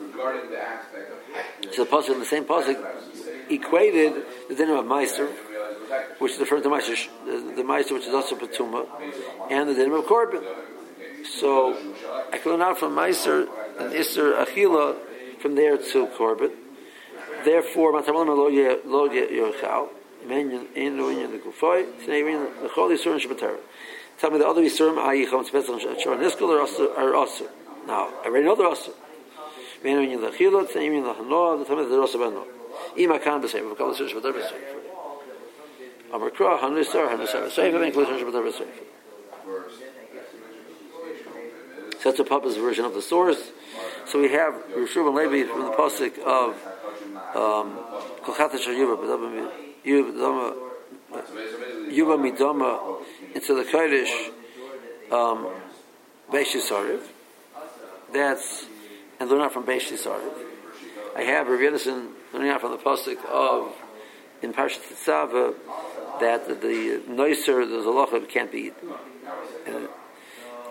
[0.00, 2.74] Regarding the aspect of So the puzzle the same puzzle
[3.50, 5.26] equated the dinner of Meister,
[6.18, 8.86] which is referring to Meister, the Meister which is also Patuma,
[9.50, 10.44] and the dinner of Korban.
[11.24, 11.76] So
[12.32, 14.96] I can learn out from Meister and Isser Achila
[15.40, 16.52] from there to Korban.
[17.44, 18.36] Therefore, Matamalim
[18.86, 19.88] lo yochal.
[20.28, 20.36] Tell
[24.30, 27.48] me the other Yisurim, Ayicham, Tzpetzach, Shor, Niskal, are also.
[27.86, 28.92] Now, I already know they're also.
[29.84, 32.18] Men you the Chilot, Tzneim in the Hanoah, the Tamid, they're also.
[32.96, 34.62] Ima kan b'sefer, v'kol l'sir sh'batar b'sefer.
[36.12, 38.66] Amar kra, hanu yisar, hanu yisar b'sefer, v'en kol l'sir b'sefer.
[42.00, 43.50] So that's a Papa's version of the source.
[44.06, 46.54] So we have Rishuv and Levi from the pasuk of
[47.36, 47.78] um,
[51.90, 53.02] Yuba Midama
[53.34, 54.30] into the Kodesh
[55.10, 55.48] um,
[56.30, 57.00] Beishisariv.
[58.12, 58.66] That's
[59.18, 60.32] and learn out from Beishisariv.
[61.16, 63.72] I have Rav Yedison learning out from the pasuk of
[64.42, 65.54] in Parshat Tzava
[66.20, 68.92] that the, the noiser, the zalacha can't be eaten.
[69.66, 69.88] And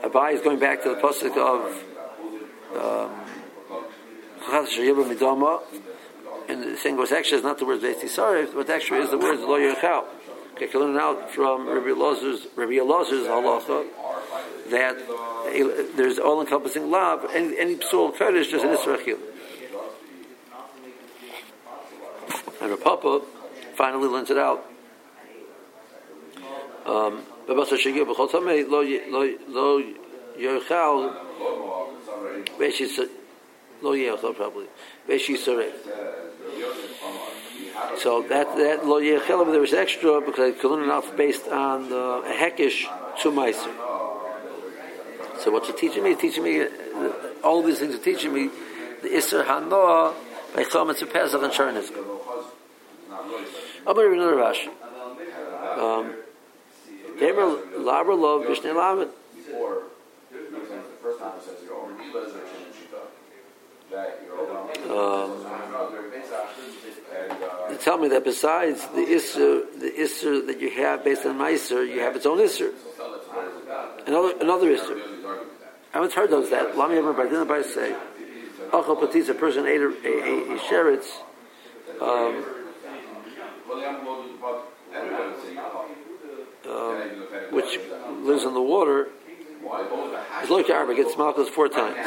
[0.04, 1.84] Abai is going back to the pasuk of
[2.76, 3.24] um,
[6.50, 9.60] and thing was actually is not the words Beishisariv, but actually is the words Lo
[9.60, 10.06] Yerchal.
[10.54, 13.86] Okay, learn out from Rabbi Elazar's Rabbi Elazar's halacha
[14.70, 14.98] that
[15.96, 17.26] there's all-encompassing love.
[17.34, 19.20] Any, any psul kodesh just an israel.
[22.62, 23.22] And Rav Papa
[23.76, 24.66] finally lends it out.
[26.86, 27.24] Um,
[37.98, 42.22] so that that lo yechelim there was extra because I couldn't enough based on uh,
[42.22, 42.86] a hekish
[43.22, 43.72] to meiser.
[45.40, 46.12] So what's it teaching me?
[46.12, 46.68] It's teaching me uh,
[47.44, 48.50] all these things are teaching me
[49.04, 50.14] the iser hanoah
[50.56, 52.17] by chometz pesach and sharniz.
[53.88, 54.68] I'm going to read another Rashi.
[55.80, 56.14] Um,
[57.20, 59.12] Gamer labra lov vishnei lamed.
[64.90, 65.46] Um,
[67.80, 72.02] tell me that besides the isser, the isser that you have based on meiser, you
[72.02, 72.74] have its own isser.
[74.06, 75.00] Another another isser.
[75.94, 76.76] I haven't heard those that.
[76.78, 77.96] Lami ever by didn't say,
[78.72, 81.08] Achal patis a person ate a, a, a sheretz,
[82.02, 82.44] um,
[86.70, 86.96] um,
[87.52, 87.80] which
[88.24, 89.10] lives in the water.
[90.44, 91.98] Is like Arba gets malchus four times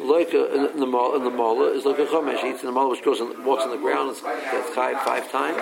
[0.00, 2.72] like a, in the mall in the mall is like a chomesh eats in the
[2.72, 5.56] mall which goes and walks on the ground gets chai five times,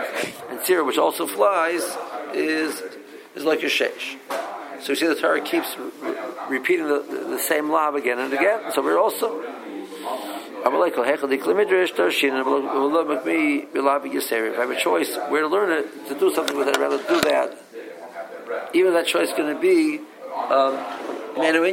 [0.50, 1.83] and tzira which also flies
[2.35, 2.83] is
[3.35, 4.16] is like a sheish.
[4.80, 6.16] So you see the Torah keeps re-
[6.50, 8.72] repeating the, the, the, same lav again and again.
[8.72, 9.53] So we're also.
[10.66, 10.72] If
[14.57, 16.96] I have a choice where to learn it, to do something with it, I'd rather
[16.96, 17.59] do that.
[18.72, 20.00] Even if that choice is going to be
[20.50, 20.79] um,
[21.37, 21.64] Manu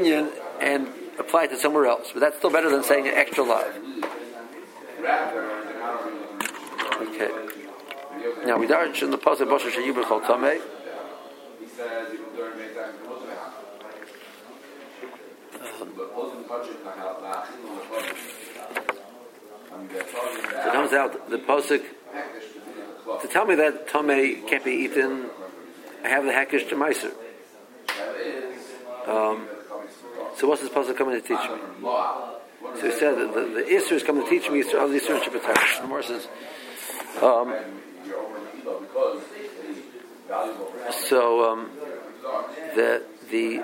[0.59, 2.11] and apply it to somewhere else.
[2.13, 3.73] But that's still better than saying an extra love.
[7.01, 7.31] Okay.
[8.45, 10.59] Now we darsh in the pasuk Bosher Sheyibur Chol Tamei.
[11.77, 11.87] So
[19.89, 21.83] it comes out the pasuk
[23.21, 25.27] to tell me that Tomei can't be eaten.
[26.03, 27.13] I have the hackish to Meiser.
[29.07, 29.47] Um,
[30.37, 31.57] so what's this puzzle coming to teach me?
[31.81, 35.19] So he said that the, the Isra is coming to teach me Yisrael, the Isra
[35.19, 35.81] Shabbatar.
[35.81, 36.27] The more says,
[37.21, 37.53] um,
[40.91, 41.71] so um,
[42.75, 43.63] that the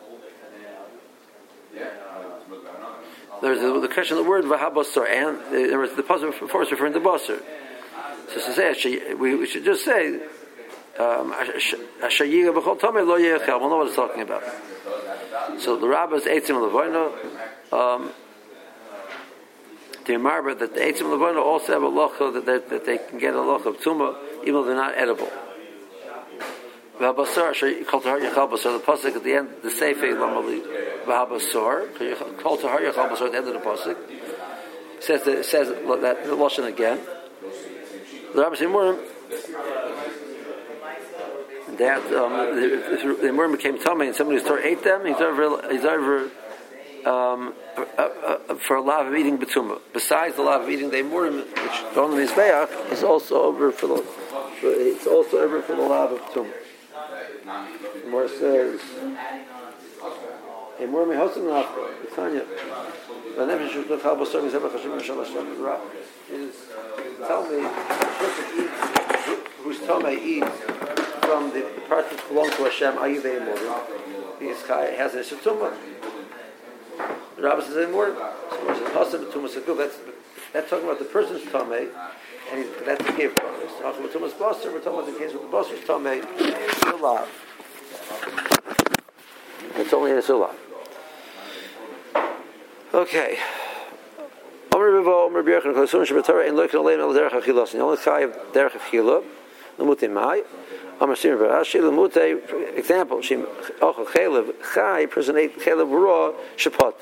[3.41, 6.71] There's the, the question of the word vahabasar, and there was the puzzle before is
[6.71, 7.41] referring to basar.
[8.29, 10.15] So to say, we, we should just say,
[10.99, 13.05] um, Ashayiga b'chol tamei.
[13.05, 14.43] We'll know what it's talking about.
[15.59, 17.73] So the rabbis eitzim levoino.
[17.73, 18.11] Um,
[20.05, 23.19] the Marba that the Eitzim Levana also have a locha that, that, that, they can
[23.19, 25.31] get a locha of tuma even though they're not edible.
[27.01, 30.61] V'habasar, kol tahar yachal basar, the pasuk at the end, the seifei lamali,
[31.03, 33.97] v'habasar, kol tahar yachal basar at the end of the pasuk,
[34.99, 36.99] says, that, says that the lashon again.
[38.35, 38.99] The Rabbi Simurim,
[41.79, 45.83] that um, the, the, Murim became tummy and somebody who ate them, he's over, he's
[45.83, 46.29] over
[47.05, 49.81] um, uh, uh, for a lot of eating betuma.
[49.91, 53.71] Besides the lot of eating the murim, which go on the mizbeach, is also over
[53.71, 54.05] for the.
[54.61, 56.60] It's also over for the lot of betuma.
[58.09, 58.81] More says.
[60.79, 61.69] A murim hosim nach
[62.15, 62.45] Tanya.
[63.37, 64.45] Hashem
[66.31, 66.55] is
[67.27, 67.59] tell me
[69.63, 70.57] whose tome eats
[71.25, 72.97] from the parts that belong to Hashem.
[72.97, 74.01] Are you the murim?
[74.39, 75.37] He has an issue
[77.35, 78.15] The Rabbah says more.
[78.15, 79.77] So says Hasan Tumas Akub.
[79.77, 79.97] That's
[80.53, 81.89] that's talking about the person's tamei,
[82.51, 83.11] and he's, that's the
[84.33, 86.21] Basar, we're talking about the case with the.
[86.77, 87.27] Still
[89.75, 90.53] It's only a Sulah.
[92.93, 93.37] Okay.
[94.73, 95.43] Omer Omer
[96.99, 100.43] al Derech Chai of Derech Mai,
[100.99, 103.45] Omer Barashi, example, Shim
[103.79, 106.95] Ochel Chai, person ate raw, Shapat.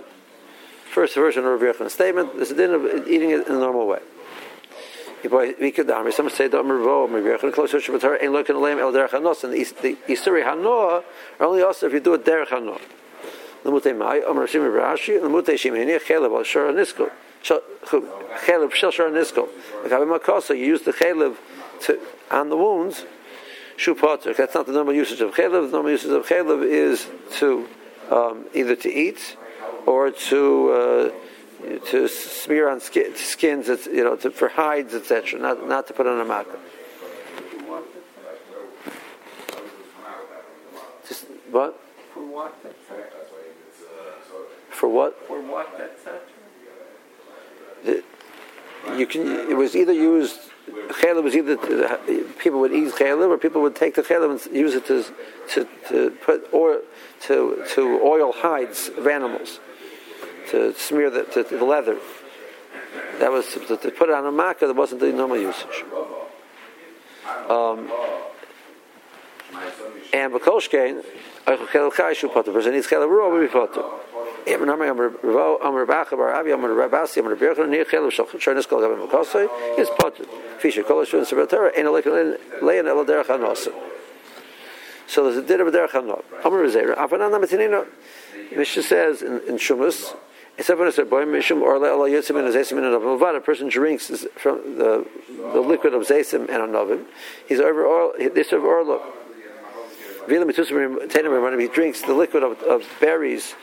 [0.91, 3.87] First version of Rabbi statement, this is the din of eating it in a normal
[3.87, 3.99] way.
[5.23, 6.13] We could Amri.
[6.13, 9.43] Some say that Mervo, Mervirchan, close to Shabbatar, ain't looking at Lam El Derech Hanos,
[9.43, 11.03] and the Isuri Hanoah
[11.39, 12.81] are only also if you do it Derech Hanoah.
[13.65, 17.11] Lemute Mai, Omer Shimon Rashi, Lemute Shimini, Chelev al Shor Nisko.
[17.43, 19.49] Chelev Shel Shor Nisko.
[19.85, 21.35] If I Makosa, you use the Chelev
[21.81, 21.99] to,
[22.31, 23.05] on the wounds,
[23.75, 24.33] Shu Potter.
[24.33, 25.67] That's not the normal usage of Chelev.
[25.67, 27.07] The normal usage of Chelev is
[27.39, 27.67] to
[28.09, 29.35] um, either to eat
[29.85, 31.11] or to uh,
[31.61, 35.39] to smear on skin, skins, you know, to, for hides, etc.
[35.39, 36.57] Not not to put on a makkah.
[41.07, 41.79] Just what?
[42.13, 42.55] For what?
[44.69, 45.27] For what?
[45.27, 46.07] For what that's
[48.97, 49.49] You can.
[49.49, 50.39] It was either used.
[50.69, 51.57] Chaylev was either
[52.37, 55.03] people would eat chaylev, or people would take the chaylev and use it to
[55.49, 56.81] to, to put or
[57.21, 59.59] to to oil hides of animals,
[60.51, 61.97] to smear the, to, the leather.
[63.19, 64.67] That was to, to, put it on a makkah.
[64.67, 65.83] That wasn't the normal usage.
[67.49, 67.91] Um,
[70.13, 71.03] and Bakoshkein,
[71.45, 73.83] the person needs chaylev raw will be potter.
[74.45, 78.67] Ibn Amr Amr Ravo Amr Bacha Bar Avi Rabasi Amr Birchon Near Chelav Shal Chernis
[78.67, 80.23] Kol Gavim Makosei is potter.
[80.59, 83.67] Fisher Kol Ein Alekin Lein El Derech.
[85.07, 86.23] So there's a din of derech hanot.
[86.45, 86.95] Amr Zera.
[86.95, 87.87] Afanan Namatinino.
[88.55, 90.15] Mishnah says in, in Shumas,
[90.59, 94.77] Except when it said, mishum or la and zaysim and anavim." A person drinks from
[94.77, 95.07] the
[95.53, 97.05] the liquid of zaysim and anavim.
[97.47, 98.11] He's over oil.
[98.19, 98.99] This of orla.
[100.27, 103.55] He drinks the liquid of, of berries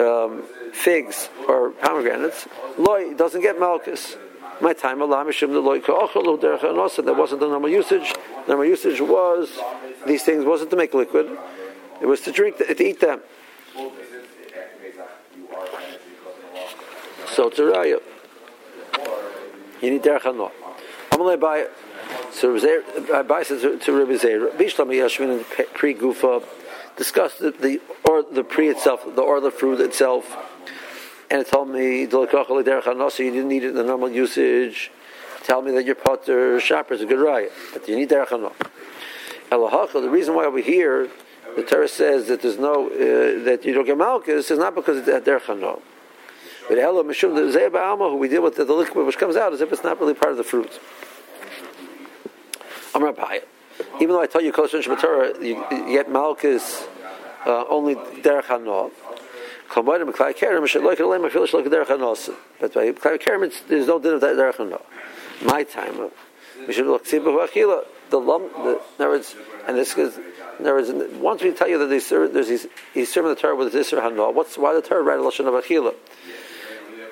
[0.00, 2.48] um, figs or pomegranates,
[2.78, 4.16] loy doesn't get malchus.
[4.60, 8.14] My time Allah mishum the loy That wasn't the normal usage.
[8.46, 9.58] The normal usage was
[10.06, 11.38] these things wasn't to make liquid;
[12.00, 13.20] it was to drink, to eat them.
[17.40, 18.00] So it's a raya.
[19.80, 20.50] You need derech hanot.
[21.10, 21.68] I'm to buy.
[22.32, 22.54] So
[23.14, 24.50] I buy says to Rabbi Zeir.
[24.50, 26.44] Bishlam Yashmin and pre gufa
[26.98, 30.36] discussed the, the or the pre itself, the or the fruit itself,
[31.30, 32.22] and it told me so
[33.22, 34.90] you didn't need it in the normal usage.
[35.42, 38.52] Tell me that your potter shopper is a good riot, but you need derech
[39.48, 41.08] The reason why over here
[41.56, 44.98] the Torah says that there's no uh, that you don't get malchus is not because
[44.98, 45.90] it's at derech
[46.70, 49.72] But Elo Mishum who we deal with the, the liquid which comes out as if
[49.72, 50.78] it's not really part of the fruit.
[52.94, 53.40] I'm Rabbi.
[53.96, 56.86] Even though I tell you Kosher Torah, you, you get malchus
[57.44, 58.92] uh, only derech hanol.
[59.74, 60.38] But by Klai
[63.66, 64.82] there's no din of that derech hanol.
[65.44, 66.10] My time,
[66.68, 67.84] we should look achila.
[68.10, 69.34] The lump, the, in other words,
[69.66, 70.20] and this is,
[70.60, 74.32] words, once we tell you that there's these, he's serving the Torah with this hanol,
[74.32, 75.94] what's why the Torah write a lashon of achila?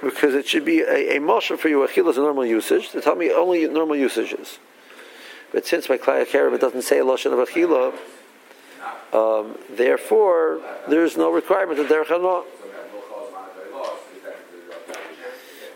[0.02, 1.78] Because it should be a, a moshe for you.
[1.78, 2.90] Achila is a normal usage.
[2.90, 4.58] To tell me only normal usages.
[5.52, 7.94] But since by Klai it doesn't say lashon of achila,
[9.12, 12.44] um, therefore, there is no requirement of derech hanah.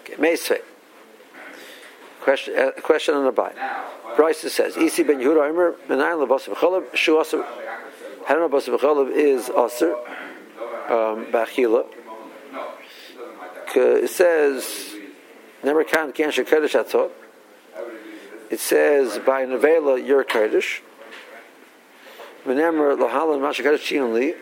[0.00, 0.60] Okay,
[2.20, 3.52] Question, uh, question on the buy.
[4.14, 7.42] Bryce says, "Isi ben Yehuda Omer menayin lebasav cholab shu aser
[8.26, 9.94] hadon lebasav cholab is aser
[10.88, 11.84] um, bachila."
[13.74, 14.94] It says,
[15.62, 17.10] "Never can can shekodesh atzot."
[18.50, 20.80] It says by nevela your kodesh.
[22.44, 24.34] V'nemer lahalan mashakadosh chiyon li.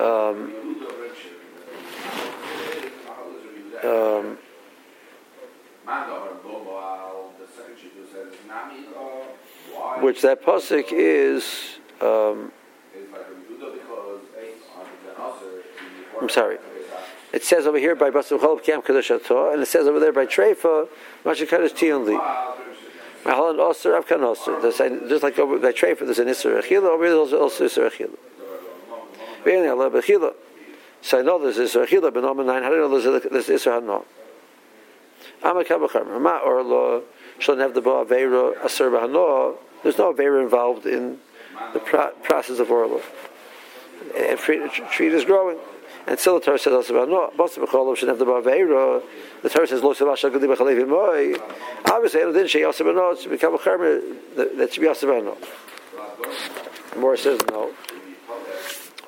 [0.00, 0.54] Um,
[3.84, 4.38] um,
[10.02, 11.78] which that pasuk is.
[12.00, 12.52] Um,
[16.20, 16.58] I'm sorry.
[17.32, 20.26] It says over here by Basar Cholab Kam Kadosh and it says over there by
[20.26, 20.88] Treifa
[21.24, 22.18] Mashakadosh Tion Li.
[23.24, 25.08] Mahalan Osir Avkan Osir.
[25.08, 26.90] Just like over by Treifa, there's an Isser Achila.
[26.90, 28.16] Over here, there's also Isser Achila.
[29.44, 30.34] Really, Allah Bechila.
[31.02, 32.62] So I know there's Isser Achila, but number nine.
[32.62, 34.04] How do you know there's, there's Isser Hanah?
[35.42, 36.20] Amakabachar.
[36.20, 37.02] Ma or law
[37.38, 39.56] shouldn't have the Ba Aveira Asur Bahanoah.
[39.82, 41.18] There's no Aveira involved in
[41.74, 43.02] the process of Orla.
[44.16, 45.58] And tree is growing.
[46.06, 49.02] And still the Torah says also about no, Basa B'Cholov should have the Baveira.
[49.42, 51.38] The Torah says Lo Savasha Gadi B'Chalevi Moi.
[51.84, 54.00] Obviously, it didn't say Yasa B'No, it should become a Chermer,
[54.34, 55.36] that should be Yasa B'No.
[56.98, 57.72] More says no.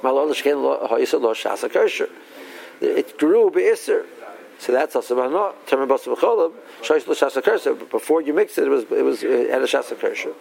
[0.03, 2.09] Malol Shken Lo Ha'isa Lo Shasa Kosher.
[2.80, 4.05] It grew Be'Isr.
[4.59, 5.55] So that's also B'No.
[5.66, 7.74] Termer Basa B'Cholov, Shaish Lo Shasa Kosher.
[7.74, 10.34] Before you mix it, it was, it was, it had a Shasa Kosher.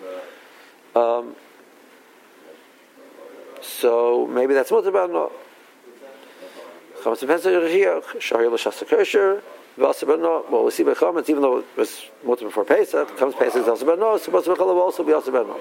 [0.95, 1.35] Um,
[3.61, 5.31] so maybe that's what about no.
[7.01, 8.21] Chametz depends on Yechiach.
[8.21, 9.41] Shari l'shasa kosher.
[9.77, 10.45] V'asa no.
[10.51, 13.69] Well, we see by Chametz, even though it was mutter before Pesach, comes Pesach, it's
[13.69, 14.17] also no.
[14.17, 15.59] So Basa b'chalav also be also no.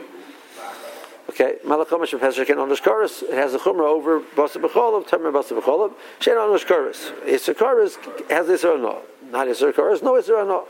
[1.29, 3.23] Okay, Malachomash of Pesach can onush chorus.
[3.23, 5.95] It has a chumrah over Basa b'chalav, Tamer Basa b'chalav.
[6.19, 7.13] Shein onush chorus.
[7.25, 7.97] Isser chorus
[8.29, 9.03] has Isser no.
[9.31, 10.67] Not Isser chorus, no Isser no.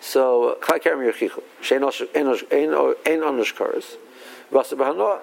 [0.00, 1.42] So, Klai Kerem Yechichu.
[1.60, 3.96] Shein onush chorus.
[4.50, 5.20] Basa b'hanoah.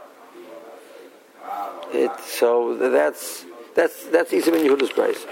[1.93, 5.25] It, so that's that's that's easy when Yehuda's grace.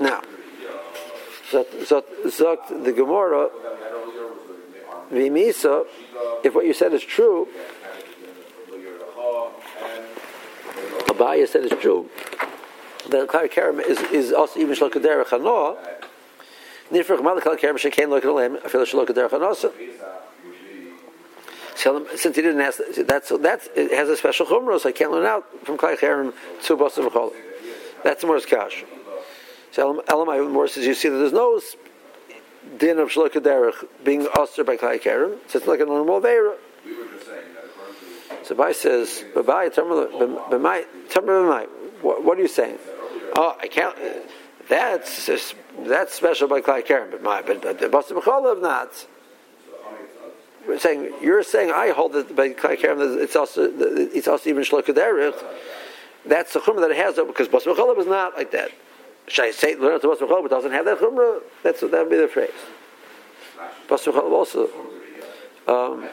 [0.00, 0.22] Now,
[1.50, 3.50] Zot the Gemara
[5.10, 5.86] Vimisa,
[6.44, 7.48] if what you said is true,
[11.06, 12.10] Abaya said is true,
[13.08, 15.76] then Klal Kerem is is also even Shalok Derech Hanoah.
[16.90, 19.08] Nifrach Malakal Kerem Shekain Lok Elohim Afil Shalok
[21.84, 22.16] Hanoah.
[22.16, 25.26] Since he didn't ask, that's that's it has a special chumrah, so I can't learn
[25.26, 26.32] out from Klai Cherem
[26.64, 27.32] to Basa V'chol.
[28.04, 28.84] That's more Kash.
[29.72, 31.60] So Elamai more says you see that there's no
[32.78, 36.56] din of Shalok Derech being ushered by Klai Cherem, so it's like a normal Vera.
[38.44, 39.74] So Bai says, Babai,
[42.00, 42.78] what, what are you saying?
[43.36, 43.96] Oh, I can't.
[44.68, 45.26] That's
[45.80, 49.06] that's special by Klai Cherem, but my but but the Basa V'chol not
[50.78, 55.42] saying you're saying I hold that by Kerem it's also it's also even Shlokaderich.
[56.26, 58.70] That's the chumrah that it has though, because Bas is not like that.
[59.28, 61.40] Should I say learn to Bas but doesn't have that chumrah?
[61.62, 62.50] That's that would be the phrase.
[63.88, 64.68] Bas also.
[65.66, 66.08] Um,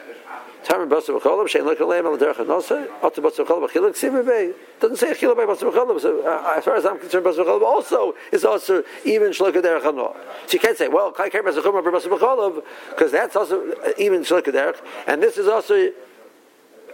[0.66, 4.96] Tarmin Bas Mecholim Shein Lekal Leim Al Derech Hanosei Ot Bas Mecholim Achilak Sivivei doesn't
[4.96, 6.00] say Achilak by Bas Mecholim.
[6.00, 9.82] So uh, as far as I'm concerned, Bas Mecholim also is also even Shlok Derech
[9.82, 10.16] Hanoah.
[10.46, 14.22] So you can't say, well, Kai Kai Bas Mecholim Bas Mecholim because that's also even
[14.22, 15.74] Shlok Derech, and this is also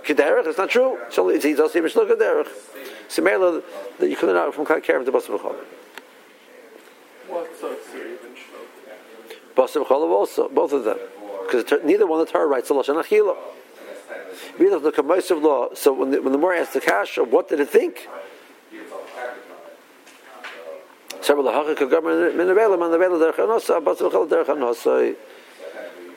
[0.04, 0.46] Kederech.
[0.46, 0.98] It's not true.
[1.08, 2.48] So he's also even Shlok Derech.
[3.08, 5.56] So that you couldn't out from Kai Kai to Bas Mecholim.
[7.26, 9.54] What's also even Shlok?
[9.54, 10.98] Bas Mecholim also, both of them.
[11.46, 13.34] Because neither one of the Torah writes a Lashon Achila.
[14.58, 15.68] Read the Kamoisiv law.
[15.74, 18.08] So when the, when the more asks the Kasha, what did it think?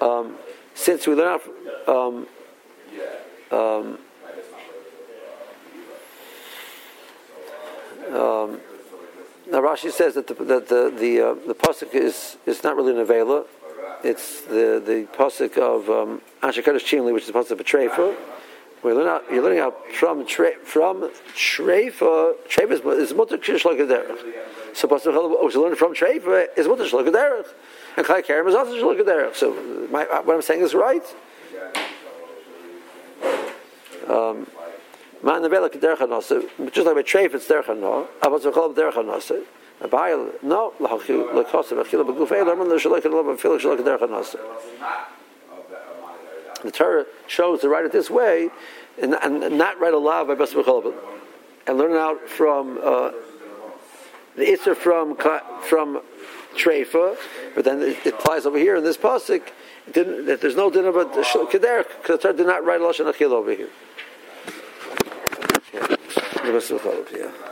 [0.01, 0.37] Um,
[0.73, 1.39] since we learn
[1.87, 2.27] um,
[3.51, 3.97] um,
[8.11, 8.59] um,
[9.47, 12.99] now Rashi says that the that the the, uh, the pasuk is is not really
[12.99, 13.45] an avela.
[14.05, 18.15] It's the the pasuk of um, Asher Kodesh Chimli, which is the pasuk of Treifa.
[18.83, 22.35] We're learning out, you're learning out from tre, from Treifa.
[22.47, 24.19] Treifa is mutter kishloch derech.
[24.75, 27.47] So pasuk what you learn from Treifa is mutter shloch derech,
[27.97, 29.33] and Klai Kerem is also shloch derech.
[29.33, 31.15] So my, what I'm saying is right.
[34.07, 34.45] Um,
[35.23, 39.45] hanasa, just like by treif, it's derech hanah.
[39.81, 40.73] No,
[46.65, 48.49] the Torah shows to write it this way
[49.01, 50.53] and, and not write aloud by Bas
[51.67, 53.11] and learn out from uh,
[54.35, 55.15] the Isser from
[55.63, 56.01] from
[56.55, 57.17] Treifa,
[57.53, 59.43] but then it, applies over here in this pasuk
[59.93, 63.53] that there's no din about Keder because the Torah did not write Lashon Achil over
[63.53, 63.69] here.
[67.11, 67.31] Yeah.